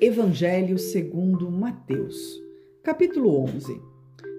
[0.00, 2.42] Evangelho segundo Mateus,
[2.82, 3.80] capítulo 11.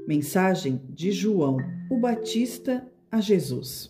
[0.05, 1.57] Mensagem de João,
[1.89, 3.89] o Batista a Jesus.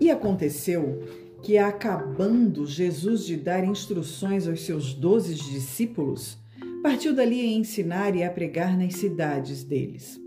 [0.00, 1.00] E aconteceu
[1.42, 6.38] que, acabando Jesus de dar instruções aos seus doze discípulos,
[6.82, 10.18] partiu dali a ensinar e a pregar nas cidades deles.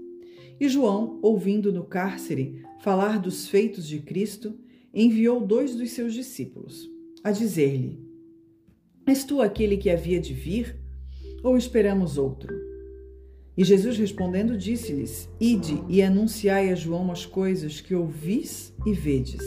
[0.60, 4.54] E João, ouvindo no cárcere falar dos feitos de Cristo,
[4.94, 6.90] enviou dois dos seus discípulos,
[7.24, 8.15] a dizer-lhe:
[9.08, 10.76] És tu aquele que havia de vir,
[11.44, 12.52] ou esperamos outro?
[13.56, 19.44] E Jesus respondendo disse-lhes: Ide e anunciai a João as coisas que ouvis e vedes.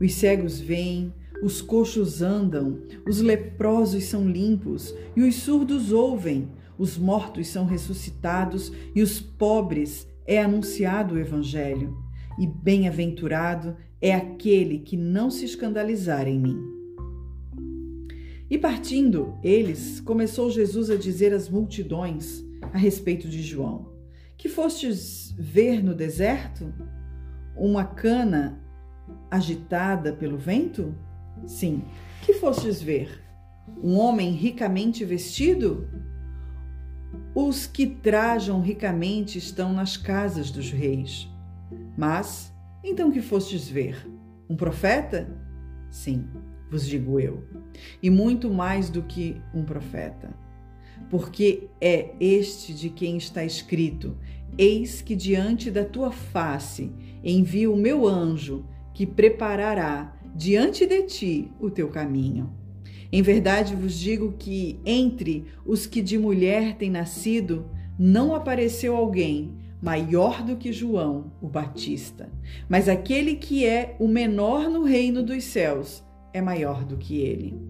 [0.00, 6.96] Os cegos veem, os coxos andam, os leprosos são limpos, e os surdos ouvem, os
[6.96, 11.94] mortos são ressuscitados, e os pobres é anunciado o Evangelho.
[12.38, 16.81] E bem-aventurado é aquele que não se escandalizar em mim.
[18.52, 23.90] E partindo eles, começou Jesus a dizer às multidões a respeito de João:
[24.36, 26.70] Que fostes ver no deserto?
[27.56, 28.62] Uma cana
[29.30, 30.94] agitada pelo vento?
[31.46, 31.82] Sim.
[32.20, 33.24] Que fostes ver?
[33.82, 35.88] Um homem ricamente vestido?
[37.34, 41.26] Os que trajam ricamente estão nas casas dos reis.
[41.96, 42.52] Mas,
[42.84, 44.06] então que fostes ver?
[44.46, 45.26] Um profeta?
[45.90, 46.28] Sim
[46.72, 47.44] vos digo eu,
[48.02, 50.34] e muito mais do que um profeta.
[51.10, 54.16] Porque é este de quem está escrito:
[54.56, 56.90] Eis que diante da tua face
[57.22, 62.50] envio o meu anjo, que preparará diante de ti o teu caminho.
[63.12, 67.66] Em verdade vos digo que entre os que de mulher têm nascido,
[67.98, 72.32] não apareceu alguém maior do que João, o Batista.
[72.66, 77.60] Mas aquele que é o menor no reino dos céus é maior do que ele.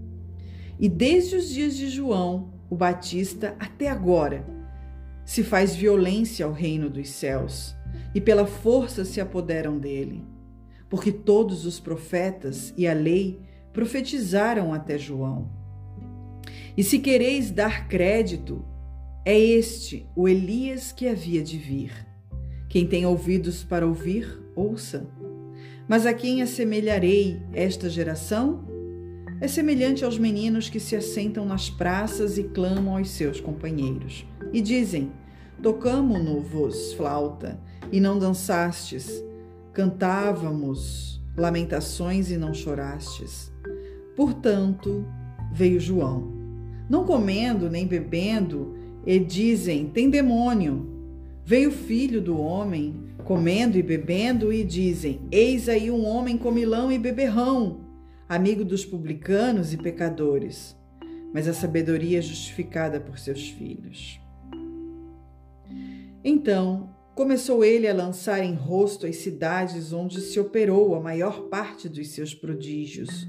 [0.78, 4.46] E desde os dias de João, o Batista, até agora,
[5.24, 7.77] se faz violência ao reino dos céus,
[8.14, 10.24] e pela força se apoderam dele.
[10.89, 13.40] Porque todos os profetas e a lei
[13.73, 15.50] profetizaram até João.
[16.77, 18.64] E se quereis dar crédito,
[19.24, 21.92] é este o Elias que havia de vir.
[22.68, 25.06] Quem tem ouvidos para ouvir, ouça.
[25.88, 28.64] Mas a quem assemelharei esta geração?
[29.40, 34.24] É semelhante aos meninos que se assentam nas praças e clamam aos seus companheiros.
[34.52, 35.10] E dizem:
[35.60, 37.60] Tocamo-no-vos flauta,
[37.90, 39.22] e não dançastes.
[39.72, 43.50] Cantávamos lamentações e não chorastes.
[44.14, 45.04] Portanto,
[45.52, 46.30] veio João,
[46.88, 50.88] não comendo nem bebendo, e dizem: Tem demônio.
[51.44, 52.94] Veio o filho do homem,
[53.32, 57.80] comendo e bebendo, e dizem: Eis aí um homem comilão e beberrão,
[58.28, 60.76] amigo dos publicanos e pecadores.
[61.32, 64.20] Mas a sabedoria é justificada por seus filhos.
[66.22, 71.88] Então começou ele a lançar em rosto as cidades onde se operou a maior parte
[71.88, 73.26] dos seus prodígios,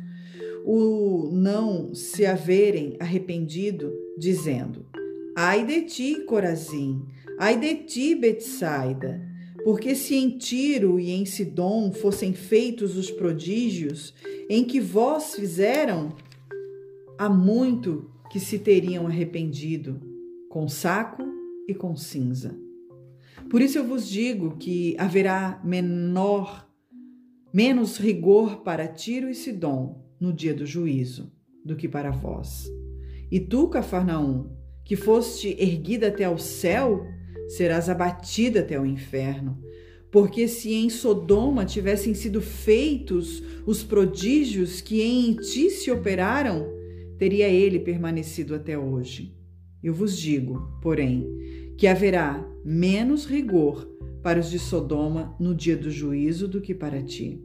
[0.65, 4.85] o não se haverem arrependido, dizendo:
[5.33, 7.05] Ai de ti, Corazim,
[7.39, 9.31] ai de ti, Betsaida,
[9.63, 14.13] porque se em Tiro e em Sidom fossem feitos os prodígios
[14.49, 16.15] em que vós fizeram,
[17.17, 20.01] há muito que se teriam arrependido,
[20.49, 21.23] com saco
[21.67, 22.57] e com cinza.
[23.49, 26.69] Por isso eu vos digo que haverá menor,
[27.53, 31.31] menos rigor para Tiro e Sidom no dia do juízo
[31.63, 32.65] do que para vós.
[33.31, 34.49] E tu, Cafarnaum,
[34.83, 37.05] que foste erguida até ao céu,
[37.47, 39.61] serás abatida até o inferno.
[40.11, 46.67] Porque se em Sodoma tivessem sido feitos os prodígios que em ti se operaram,
[47.17, 49.35] teria ele permanecido até hoje.
[49.81, 51.27] Eu vos digo, porém,
[51.77, 53.87] que haverá menos rigor
[54.21, 57.43] para os de Sodoma no dia do juízo do que para ti.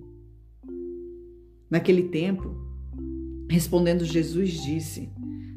[1.71, 2.55] Naquele tempo,
[3.51, 5.11] respondendo Jesus, disse: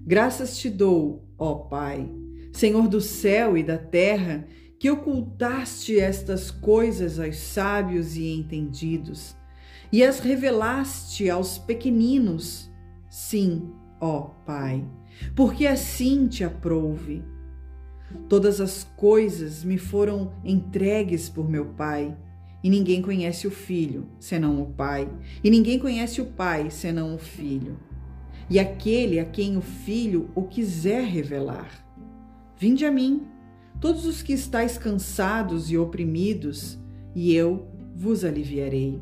[0.06, 2.10] Graças te dou, ó Pai,
[2.51, 4.48] Senhor do céu e da terra,
[4.80, 9.36] que ocultaste estas coisas aos sábios e entendidos
[9.92, 12.71] e as revelaste aos pequeninos.
[13.09, 13.69] Sim,
[14.00, 14.88] ó Pai,
[15.36, 17.24] porque assim te aprouve.
[18.27, 22.18] Todas as coisas me foram entregues por meu Pai,
[22.63, 25.09] e ninguém conhece o Filho senão o Pai,
[25.44, 27.77] e ninguém conhece o Pai senão o Filho,
[28.50, 31.69] e aquele a quem o Filho o quiser revelar.
[32.62, 33.25] Vinde a mim,
[33.80, 36.78] todos os que estáis cansados e oprimidos,
[37.16, 37.66] e eu
[37.96, 39.02] vos aliviarei.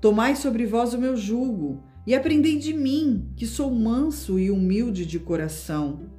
[0.00, 5.06] Tomai sobre vós o meu jugo e aprendei de mim, que sou manso e humilde
[5.06, 6.10] de coração,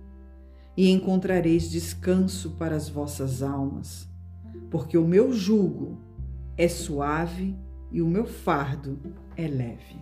[0.77, 4.09] e encontrareis descanso para as vossas almas,
[4.71, 5.97] porque o meu jugo
[6.57, 7.57] é suave
[7.91, 8.97] e o meu fardo
[9.35, 10.01] é leve.